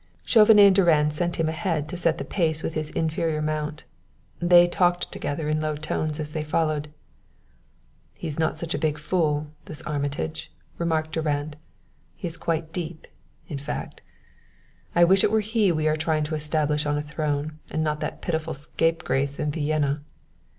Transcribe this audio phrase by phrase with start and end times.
[0.25, 3.83] Chauvenet and Durand sent him ahead to set the pace with his inferior mount.
[4.39, 6.91] They talked together in low tones as they followed.
[8.17, 11.55] "He is not so big a fool, this Armitage," remarked Durand.
[12.15, 13.05] "He is quite deep,
[13.47, 14.01] in fact.
[14.95, 17.99] I wish it were he we are trying to establish on a throne, and not
[17.99, 20.01] that pitiful scapegrace in Vienna."